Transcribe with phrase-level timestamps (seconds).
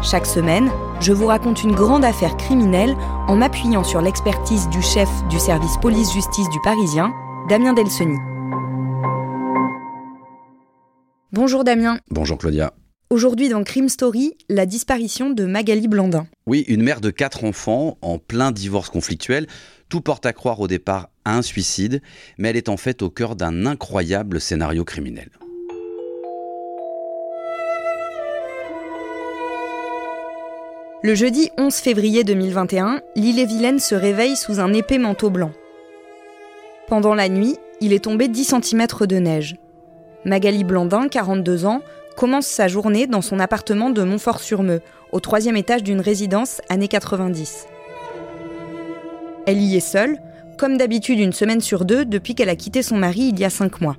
[0.00, 0.70] Chaque semaine,
[1.00, 2.94] je vous raconte une grande affaire criminelle
[3.26, 7.12] en m'appuyant sur l'expertise du chef du service police-justice du Parisien,
[7.48, 8.16] Damien Delseny.
[11.32, 11.98] Bonjour Damien.
[12.10, 12.74] Bonjour Claudia.
[13.10, 16.28] Aujourd'hui dans Crime Story, la disparition de Magali Blandin.
[16.46, 19.48] Oui, une mère de quatre enfants en plein divorce conflictuel.
[19.88, 22.02] Tout porte à croire au départ à un suicide,
[22.38, 25.30] mais elle est en fait au cœur d'un incroyable scénario criminel.
[31.00, 35.52] Le jeudi 11 février 2021, l'île-et-Vilaine se réveille sous un épais manteau blanc.
[36.88, 39.56] Pendant la nuit, il est tombé 10 cm de neige.
[40.24, 41.82] Magali Blandin, 42 ans,
[42.16, 44.80] commence sa journée dans son appartement de Montfort-sur-Meux,
[45.12, 47.68] au troisième étage d'une résidence années 90.
[49.46, 50.18] Elle y est seule,
[50.58, 53.50] comme d'habitude une semaine sur deux depuis qu'elle a quitté son mari il y a
[53.50, 53.96] cinq mois.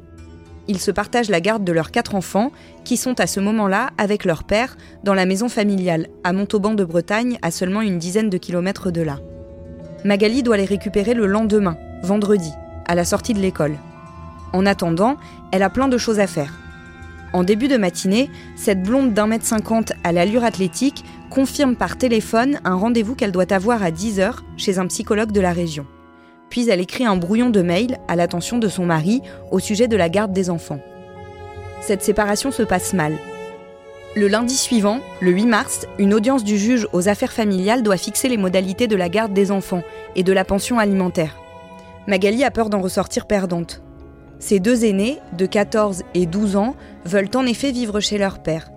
[0.69, 2.51] Ils se partagent la garde de leurs quatre enfants,
[2.85, 6.85] qui sont à ce moment-là avec leur père dans la maison familiale, à Montauban de
[6.85, 9.17] Bretagne, à seulement une dizaine de kilomètres de là.
[10.05, 12.51] Magali doit les récupérer le lendemain, vendredi,
[12.87, 13.77] à la sortie de l'école.
[14.53, 15.17] En attendant,
[15.51, 16.53] elle a plein de choses à faire.
[17.33, 22.59] En début de matinée, cette blonde d'un mètre cinquante à l'allure athlétique confirme par téléphone
[22.63, 25.87] un rendez-vous qu'elle doit avoir à 10h chez un psychologue de la région
[26.49, 29.97] puis elle écrit un brouillon de mail à l'attention de son mari au sujet de
[29.97, 30.79] la garde des enfants.
[31.81, 33.17] Cette séparation se passe mal.
[34.15, 38.27] Le lundi suivant, le 8 mars, une audience du juge aux affaires familiales doit fixer
[38.27, 39.83] les modalités de la garde des enfants
[40.15, 41.37] et de la pension alimentaire.
[42.07, 43.83] Magali a peur d'en ressortir perdante.
[44.39, 48.71] Ses deux aînés, de 14 et 12 ans, veulent en effet vivre chez leur père.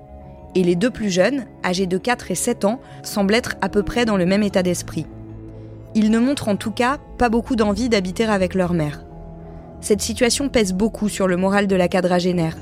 [0.54, 3.82] Et les deux plus jeunes, âgés de 4 et 7 ans, semblent être à peu
[3.82, 5.06] près dans le même état d'esprit.
[5.94, 9.04] Ils ne montrent en tout cas pas beaucoup d'envie d'habiter avec leur mère.
[9.80, 12.56] Cette situation pèse beaucoup sur le moral de la quadragénaire.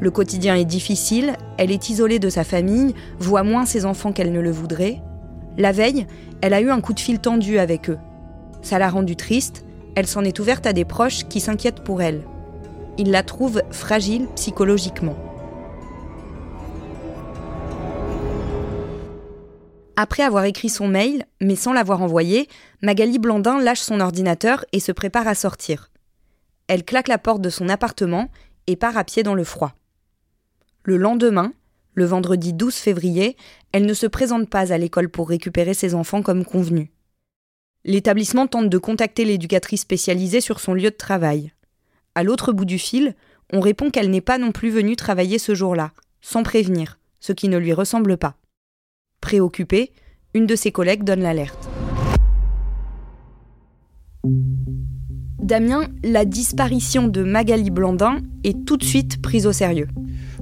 [0.00, 4.32] Le quotidien est difficile, elle est isolée de sa famille, voit moins ses enfants qu'elle
[4.32, 5.02] ne le voudrait.
[5.56, 6.06] La veille,
[6.40, 7.98] elle a eu un coup de fil tendu avec eux.
[8.62, 9.64] Ça l'a rendue triste,
[9.96, 12.22] elle s'en est ouverte à des proches qui s'inquiètent pour elle.
[12.96, 15.16] Ils la trouvent fragile psychologiquement.
[20.00, 22.48] Après avoir écrit son mail, mais sans l'avoir envoyé,
[22.82, 25.90] Magali Blandin lâche son ordinateur et se prépare à sortir.
[26.68, 28.30] Elle claque la porte de son appartement
[28.68, 29.74] et part à pied dans le froid.
[30.84, 31.52] Le lendemain,
[31.94, 33.36] le vendredi 12 février,
[33.72, 36.92] elle ne se présente pas à l'école pour récupérer ses enfants comme convenu.
[37.84, 41.52] L'établissement tente de contacter l'éducatrice spécialisée sur son lieu de travail.
[42.14, 43.16] À l'autre bout du fil,
[43.52, 47.48] on répond qu'elle n'est pas non plus venue travailler ce jour-là, sans prévenir, ce qui
[47.48, 48.36] ne lui ressemble pas.
[49.20, 49.92] Préoccupée,
[50.34, 51.68] une de ses collègues donne l'alerte.
[55.42, 59.88] Damien, la disparition de Magali Blandin est tout de suite prise au sérieux.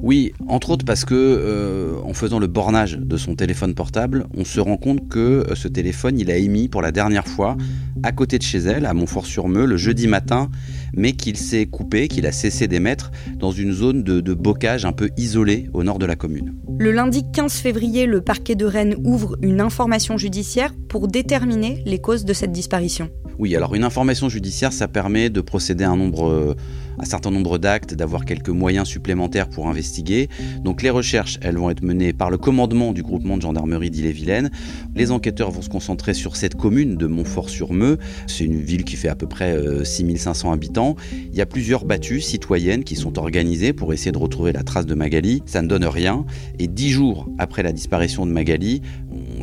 [0.02, 4.44] Oui, entre autres parce que euh, en faisant le bornage de son téléphone portable, on
[4.44, 7.56] se rend compte que euh, ce téléphone, il a émis pour la dernière fois
[8.02, 10.50] à côté de chez elle, à Montfort-sur-Meux, le jeudi matin,
[10.96, 15.10] mais qu'il s'est coupé, qu'il a cessé d'émettre dans une zone de, bocage un peu
[15.16, 16.54] isolée au nord de la commune.
[16.78, 22.00] Le lundi 15 février, le parquet de Rennes ouvre une information judiciaire pour déterminer les
[22.00, 23.10] causes de cette disparition.
[23.38, 26.54] Oui, alors une information judiciaire, ça permet de procéder à euh,
[26.98, 30.30] un certain nombre d'actes, d'avoir quelques moyens supplémentaires pour investiguer.
[30.64, 34.50] Donc les recherches, elles vont être menées par le commandement du groupement de gendarmerie d'Ille-et-Vilaine.
[34.94, 37.98] Les enquêteurs vont se concentrer sur cette commune de Montfort-sur-Meux.
[38.26, 39.54] C'est une ville qui fait à peu près
[39.84, 40.96] 6500 euh, habitants.
[41.30, 44.86] Il y a plusieurs battues citoyennes qui sont organisées pour essayer de retrouver la trace
[44.86, 45.42] de Magali.
[45.44, 46.24] Ça ne donne rien.
[46.58, 48.80] Et dix jours après la disparition de Magali,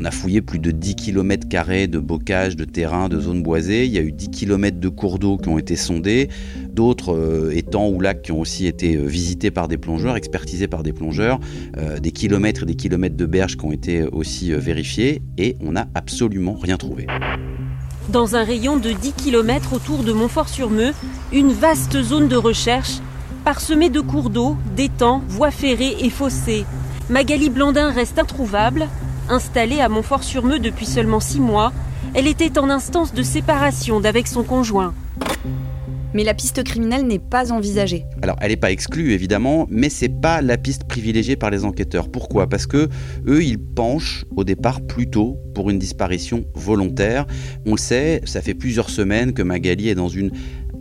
[0.04, 1.48] on a fouillé plus de 10 km
[1.88, 3.86] de bocage, de terrain, de zones boisées.
[3.86, 6.28] Il y a eu 10 km de cours d'eau qui ont été sondés,
[6.70, 10.68] d'autres euh, étangs ou lacs qui ont aussi été euh, visités par des plongeurs, expertisés
[10.68, 11.40] par des plongeurs,
[11.78, 15.72] euh, des kilomètres et des kilomètres de berges qui ont été aussi vérifiés, et on
[15.72, 17.08] n'a absolument rien trouvé.
[18.10, 20.92] Dans un rayon de 10 km autour de Montfort-sur-Meux,
[21.32, 23.00] une vaste zone de recherche
[23.46, 26.66] parsemée de cours d'eau, d'étangs, voies ferrées et fossés.
[27.10, 28.88] Magali Blandin reste introuvable,
[29.30, 31.72] Installée à Montfort-sur-Meux depuis seulement six mois,
[32.14, 34.94] elle était en instance de séparation d'avec son conjoint.
[36.14, 38.06] Mais la piste criminelle n'est pas envisagée.
[38.22, 42.10] Alors, elle n'est pas exclue évidemment, mais c'est pas la piste privilégiée par les enquêteurs.
[42.10, 42.48] Pourquoi?
[42.48, 42.88] Parce que
[43.26, 47.26] eux, ils penchent au départ plutôt pour une disparition volontaire.
[47.66, 50.32] On le sait, ça fait plusieurs semaines que Magali est dans une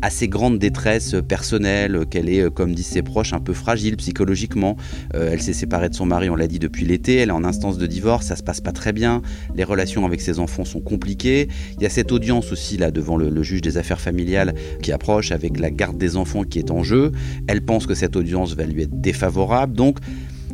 [0.03, 4.77] assez grande détresse personnelle, qu'elle est, euh, comme disent ses proches, un peu fragile psychologiquement.
[5.15, 7.45] Euh, elle s'est séparée de son mari, on l'a dit depuis l'été, elle est en
[7.45, 9.23] instance de divorce, ça se passe pas très bien,
[9.55, 11.49] les relations avec ses enfants sont compliquées.
[11.77, 14.93] Il y a cette audience aussi là devant le, le juge des affaires familiales qui
[14.93, 17.13] approche avec la garde des enfants qui est en jeu.
[17.47, 19.99] Elle pense que cette audience va lui être défavorable, donc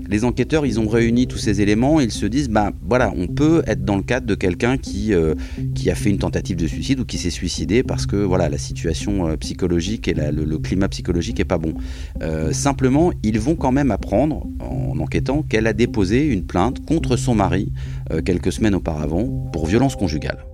[0.08, 3.62] les enquêteurs, ils ont réuni tous ces éléments, ils se disent, bah voilà, on peut
[3.66, 5.34] être dans le cadre de quelqu'un qui, euh,
[5.74, 8.58] qui a fait une tentative de suicide ou qui s'est suicidé parce que voilà, la
[8.58, 11.74] situation euh, psychologique et le, climat psychologique est pas bon.
[12.22, 17.16] Euh, simplement, ils vont quand même apprendre, en enquêtant, qu'elle a déposé une plainte contre
[17.16, 17.72] son mari
[18.24, 20.44] quelques semaines auparavant pour violence conjugale.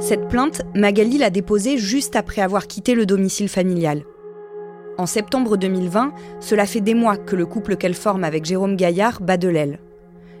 [0.00, 4.02] Cette plainte, Magali l'a déposée juste après avoir quitté le domicile familial.
[4.98, 9.20] En septembre 2020, cela fait des mois que le couple qu'elle forme avec Jérôme Gaillard
[9.20, 9.78] bat de l'aile.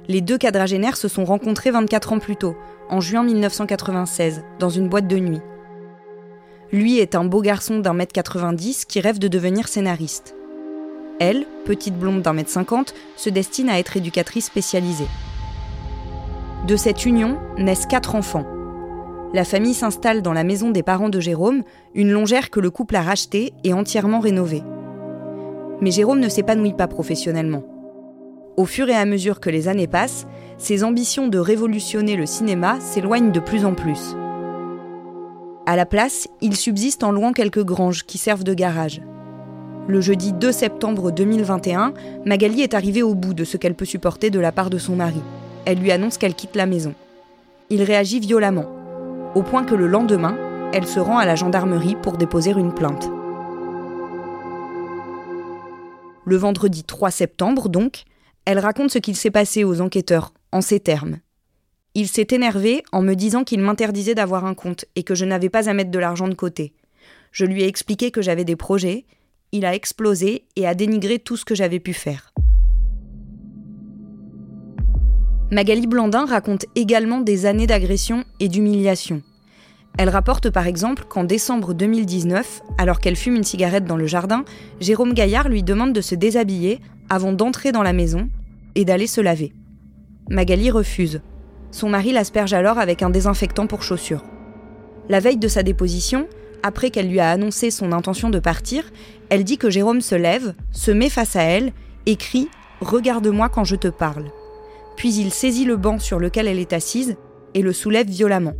[0.08, 2.56] Les deux quadragénaires se sont rencontrés 24 ans plus tôt,
[2.88, 5.40] en juin 1996, dans une boîte de nuit.
[6.72, 10.34] Lui est un beau garçon d'un mètre 90 qui rêve de devenir scénariste.
[11.20, 15.08] Elle, petite blonde d'un mètre 50, se destine à être éducatrice spécialisée.
[16.66, 18.46] De cette union naissent quatre enfants,
[19.32, 21.62] la famille s'installe dans la maison des parents de Jérôme,
[21.94, 24.62] une longère que le couple a rachetée et entièrement rénovée.
[25.80, 27.62] Mais Jérôme ne s'épanouit pas professionnellement.
[28.56, 30.26] Au fur et à mesure que les années passent,
[30.58, 34.16] ses ambitions de révolutionner le cinéma s'éloignent de plus en plus.
[35.64, 39.00] À la place, il subsiste en louant quelques granges qui servent de garage.
[39.86, 41.94] Le jeudi 2 septembre 2021,
[42.26, 44.96] Magali est arrivée au bout de ce qu'elle peut supporter de la part de son
[44.96, 45.22] mari.
[45.64, 46.94] Elle lui annonce qu'elle quitte la maison.
[47.70, 48.79] Il réagit violemment
[49.34, 50.36] au point que le lendemain,
[50.72, 53.08] elle se rend à la gendarmerie pour déposer une plainte.
[56.24, 58.04] Le vendredi 3 septembre, donc,
[58.44, 61.18] elle raconte ce qu'il s'est passé aux enquêteurs, en ces termes.
[61.94, 65.48] Il s'est énervé en me disant qu'il m'interdisait d'avoir un compte et que je n'avais
[65.48, 66.72] pas à mettre de l'argent de côté.
[67.32, 69.06] Je lui ai expliqué que j'avais des projets,
[69.52, 72.29] il a explosé et a dénigré tout ce que j'avais pu faire.
[75.52, 79.20] Magali Blandin raconte également des années d'agression et d'humiliation.
[79.98, 84.44] Elle rapporte par exemple qu'en décembre 2019, alors qu'elle fume une cigarette dans le jardin,
[84.80, 88.28] Jérôme Gaillard lui demande de se déshabiller avant d'entrer dans la maison
[88.76, 89.52] et d'aller se laver.
[90.28, 91.20] Magali refuse.
[91.72, 94.22] Son mari l'asperge alors avec un désinfectant pour chaussures.
[95.08, 96.28] La veille de sa déposition,
[96.62, 98.84] après qu'elle lui a annoncé son intention de partir,
[99.30, 101.72] elle dit que Jérôme se lève, se met face à elle
[102.06, 102.48] et crie⁇
[102.86, 104.24] Regarde-moi quand je te parle⁇
[105.00, 107.16] puis il saisit le banc sur lequel elle est assise
[107.54, 108.52] et le soulève violemment.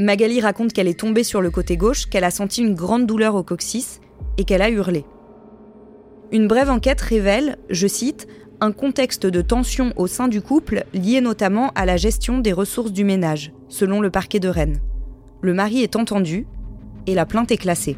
[0.00, 3.36] Magali raconte qu'elle est tombée sur le côté gauche, qu'elle a senti une grande douleur
[3.36, 4.00] au coccyx
[4.36, 5.04] et qu'elle a hurlé.
[6.32, 8.26] Une brève enquête révèle, je cite,
[8.60, 12.90] un contexte de tension au sein du couple lié notamment à la gestion des ressources
[12.90, 14.80] du ménage, selon le parquet de Rennes.
[15.40, 16.48] Le mari est entendu
[17.06, 17.96] et la plainte est classée.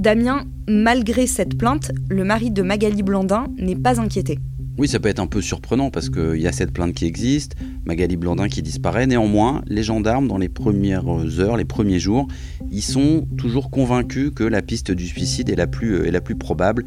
[0.00, 4.38] Damien, malgré cette plainte, le mari de Magali Blandin n'est pas inquiété.
[4.78, 7.54] Oui, ça peut être un peu surprenant parce qu'il y a cette plainte qui existe,
[7.84, 9.06] Magali Blandin qui disparaît.
[9.06, 11.04] Néanmoins, les gendarmes, dans les premières
[11.38, 12.28] heures, les premiers jours,
[12.70, 16.34] ils sont toujours convaincus que la piste du suicide est la plus, est la plus
[16.34, 16.86] probable,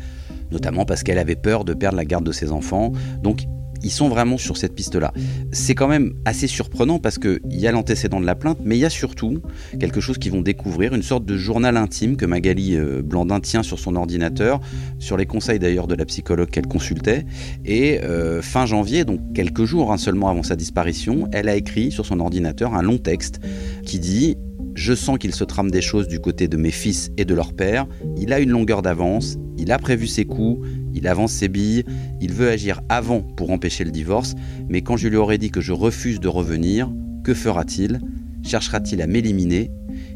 [0.51, 2.93] notamment parce qu'elle avait peur de perdre la garde de ses enfants.
[3.21, 3.43] Donc,
[3.83, 5.13] ils sont vraiment sur cette piste-là.
[5.51, 8.79] C'est quand même assez surprenant parce qu'il y a l'antécédent de la plainte, mais il
[8.79, 9.41] y a surtout
[9.79, 13.63] quelque chose qu'ils vont découvrir, une sorte de journal intime que Magali euh, Blandin tient
[13.63, 14.59] sur son ordinateur,
[14.99, 17.25] sur les conseils d'ailleurs de la psychologue qu'elle consultait.
[17.65, 21.91] Et euh, fin janvier, donc quelques jours hein, seulement avant sa disparition, elle a écrit
[21.91, 23.39] sur son ordinateur un long texte
[23.85, 24.37] qui dit
[24.75, 27.53] je sens qu'il se trame des choses du côté de mes fils et de leur
[27.53, 27.85] père.
[28.17, 31.83] Il a une longueur d'avance, il a prévu ses coups, il avance ses billes,
[32.21, 34.35] il veut agir avant pour empêcher le divorce,
[34.69, 36.91] mais quand je lui aurais dit que je refuse de revenir,
[37.23, 37.99] que fera-t-il?
[38.43, 39.71] Cherchera-t-il à m'éliminer?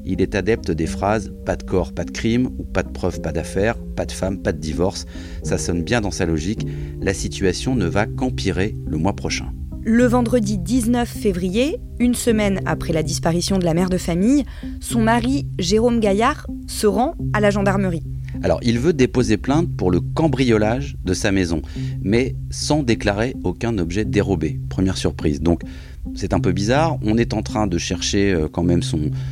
[0.06, 3.22] Il est adepte des phrases pas de corps, pas de crime, ou pas de preuve,
[3.22, 5.06] pas d'affaire, pas de femme, pas de divorce.
[5.44, 6.66] Ça sonne bien dans sa logique.
[7.02, 9.54] La situation ne va qu'empirer le mois prochain.
[9.84, 14.44] Le vendredi 19 février, une semaine après la disparition de la mère de famille,
[14.82, 18.04] son mari, Jérôme Gaillard, se rend à la gendarmerie.
[18.44, 21.62] Alors, il veut déposer plainte pour le cambriolage de sa maison,
[22.02, 24.60] mais sans déclarer aucun objet dérobé.
[24.70, 25.42] Première surprise.
[25.42, 25.62] Donc,
[26.16, 26.98] c'est un peu bizarre.
[27.04, 28.82] On est en train de chercher euh, quand même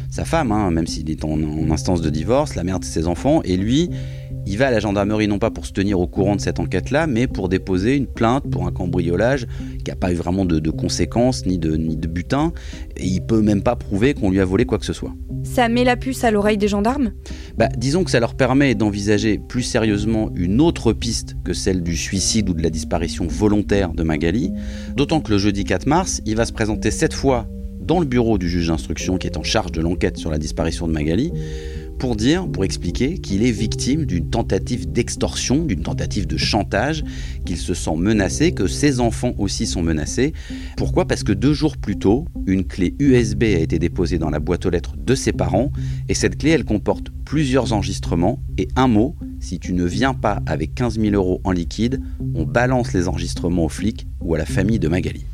[0.10, 3.08] sa femme, hein, même s'il est en, en, instance de divorce, la mère de ses
[3.08, 3.90] enfants, et lui,
[4.48, 7.08] il va à la gendarmerie non pas pour se tenir au courant de cette enquête-là,
[7.08, 9.48] mais pour déposer une plainte pour un cambriolage
[9.84, 12.54] qui n'a pas eu vraiment de, conséquences ni de, ni de butin,
[12.98, 15.14] et il peut même pas prouver qu'on lui a volé quoi que ce soit.
[15.44, 17.12] Ça met la puce à l'oreille des gendarmes?
[17.58, 21.96] Bah, Disons que ça leur permet d'envisager plus sérieusement une autre piste que celle du
[21.96, 24.52] suicide ou de la disparition volontaire de Magali,
[24.96, 27.48] d'autant que le jeudi 4 mars, il va se présenter cette fois
[27.86, 30.88] dans le bureau du juge d'instruction qui est en charge de l'enquête sur la disparition
[30.88, 31.32] de Magali,
[31.98, 37.04] pour dire, pour expliquer qu'il est victime d'une tentative d'extorsion, d'une tentative de chantage,
[37.46, 40.34] qu'il se sent menacé, que ses enfants aussi sont menacés.
[40.78, 41.08] Pourquoi?
[41.08, 44.66] Parce que deux jours plus tôt, une clé USB a été déposée dans la boîte
[44.66, 45.72] aux lettres de ses parents,
[46.10, 50.42] et cette clé, elle comporte plusieurs enregistrements et un mot, si tu ne viens pas
[50.46, 52.02] avec 15 000 euros en liquide,
[52.36, 55.26] on balance les enregistrements aux flics ou à la famille de Magali.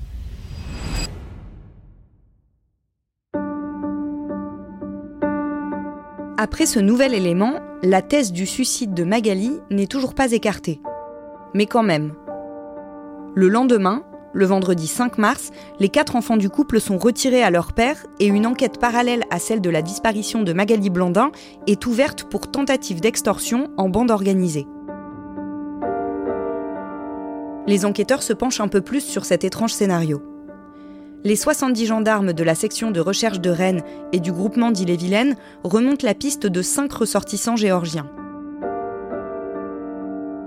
[6.43, 10.81] Après ce nouvel élément, la thèse du suicide de Magali n'est toujours pas écartée.
[11.53, 12.15] Mais quand même.
[13.35, 14.01] Le lendemain,
[14.33, 18.25] le vendredi 5 mars, les quatre enfants du couple sont retirés à leur père et
[18.25, 21.29] une enquête parallèle à celle de la disparition de Magali Blandin
[21.67, 24.65] est ouverte pour tentative d'extorsion en bande organisée.
[27.67, 30.23] Les enquêteurs se penchent un peu plus sur cet étrange scénario
[31.23, 36.05] les 70 gendarmes de la section de recherche de Rennes et du groupement d'Ille-et-Vilaine remontent
[36.05, 38.09] la piste de cinq ressortissants géorgiens.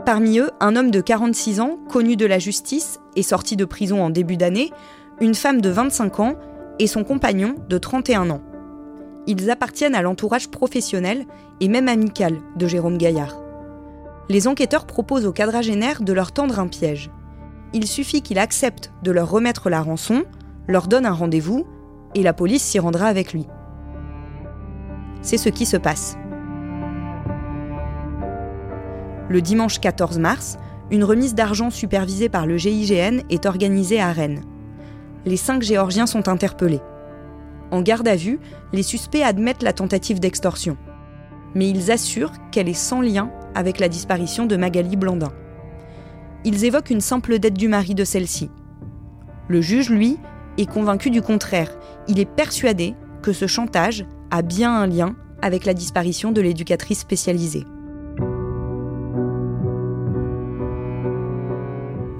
[0.04, 4.02] Parmi eux, un homme de 46 ans, connu de la justice et sorti de prison
[4.02, 4.70] en début d'année,
[5.20, 6.34] une femme de 25 ans
[6.78, 8.42] et son compagnon de 31 ans.
[9.26, 11.24] Ils appartiennent à l'entourage professionnel
[11.60, 13.40] et même amical de Jérôme Gaillard.
[14.28, 17.10] Les enquêteurs proposent au quadragénaire de leur tendre un piège.
[17.72, 20.24] Il suffit qu'il accepte de leur remettre la rançon,
[20.68, 21.66] leur donne un rendez-vous
[22.14, 23.46] et la police s'y rendra avec lui.
[25.22, 26.16] C'est ce qui se passe.
[29.28, 30.58] Le dimanche 14 mars,
[30.90, 34.42] une remise d'argent supervisée par le GIGN est organisée à Rennes.
[35.24, 36.82] Les cinq Géorgiens sont interpellés.
[37.70, 38.38] En garde à vue,
[38.72, 40.76] les suspects admettent la tentative d'extorsion.
[41.54, 45.32] Mais ils assurent qu'elle est sans lien avec la disparition de Magali Blandin.
[46.44, 48.50] Ils évoquent une simple dette du mari de celle-ci.
[49.48, 50.18] Le juge, lui,
[50.58, 51.70] est convaincu du contraire.
[52.08, 57.00] Il est persuadé que ce chantage a bien un lien avec la disparition de l'éducatrice
[57.00, 57.64] spécialisée.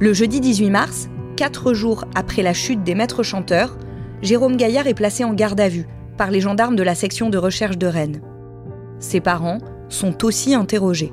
[0.01, 3.79] Le jeudi 18 mars, quatre jours après la chute des maîtres chanteurs,
[4.23, 5.87] Jérôme Gaillard est placé en garde à vue
[6.17, 8.21] par les gendarmes de la section de recherche de Rennes.
[8.99, 11.13] Ses parents sont aussi interrogés.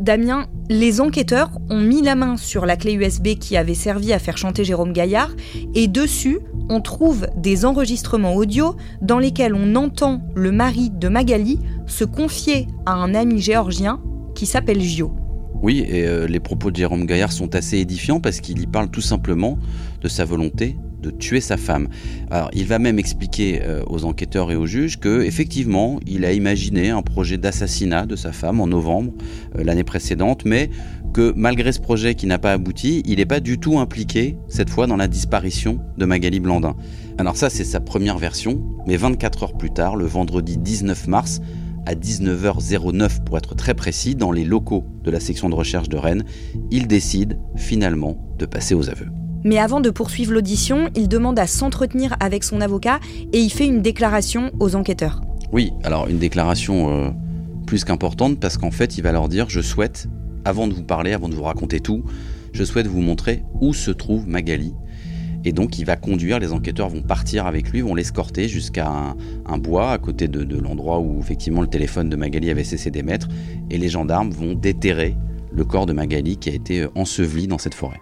[0.00, 4.18] Damien, les enquêteurs ont mis la main sur la clé USB qui avait servi à
[4.18, 5.30] faire chanter Jérôme Gaillard
[5.74, 11.58] et dessus, on trouve des enregistrements audio dans lesquels on entend le mari de Magali
[11.86, 14.00] se confier à un ami géorgien
[14.34, 15.12] qui s'appelle Gio.
[15.62, 18.90] Oui, et euh, les propos de Jérôme Gaillard sont assez édifiants parce qu'il y parle
[18.90, 19.58] tout simplement
[20.00, 21.88] de sa volonté de tuer sa femme.
[22.30, 26.32] Alors, il va même expliquer euh, aux enquêteurs et aux juges que effectivement, il a
[26.32, 29.12] imaginé un projet d'assassinat de sa femme en novembre
[29.56, 30.70] euh, l'année précédente, mais
[31.12, 34.70] que malgré ce projet qui n'a pas abouti, il n'est pas du tout impliqué cette
[34.70, 36.74] fois dans la disparition de Magali Blandin.
[37.18, 41.40] Alors ça, c'est sa première version, mais 24 heures plus tard, le vendredi 19 mars,
[41.86, 45.96] à 19h09 pour être très précis, dans les locaux de la section de recherche de
[45.96, 46.24] Rennes,
[46.70, 49.08] il décide finalement de passer aux aveux.
[49.44, 53.00] Mais avant de poursuivre l'audition, il demande à s'entretenir avec son avocat
[53.32, 55.20] et il fait une déclaration aux enquêteurs.
[55.52, 57.10] Oui, alors une déclaration euh,
[57.66, 60.08] plus qu'importante parce qu'en fait, il va leur dire je souhaite,
[60.44, 62.04] avant de vous parler, avant de vous raconter tout,
[62.52, 64.74] je souhaite vous montrer où se trouve Magali.
[65.44, 68.88] Et donc, il va conduire, les enquêteurs vont partir avec lui, vont l'escorter jusqu'à
[69.46, 73.28] un, bois à côté de, l'endroit où effectivement le téléphone de Magali avait cessé d'émettre.
[73.70, 75.16] Et les gendarmes vont déterrer
[75.50, 78.00] le corps de Magali qui a été euh, enseveli dans cette forêt.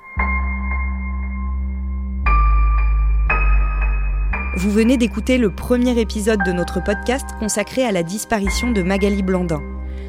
[4.57, 9.23] Vous venez d'écouter le premier épisode de notre podcast consacré à la disparition de Magali
[9.23, 9.63] Blandin.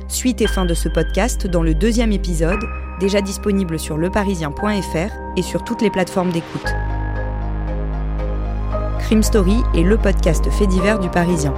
[0.07, 2.59] Suite et fin de ce podcast dans le deuxième épisode,
[2.99, 6.73] déjà disponible sur leparisien.fr et sur toutes les plateformes d'écoute.
[8.97, 11.53] Crime Story est le podcast fait divers du Parisien.